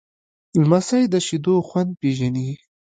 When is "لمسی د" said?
0.61-1.15